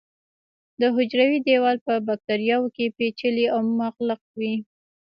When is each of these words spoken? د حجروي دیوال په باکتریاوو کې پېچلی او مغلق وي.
د 0.79 0.81
حجروي 0.95 1.39
دیوال 1.47 1.77
په 1.87 1.93
باکتریاوو 2.07 2.73
کې 2.75 2.93
پېچلی 2.97 3.45
او 3.53 3.59
مغلق 3.79 4.21
وي. 4.39 4.55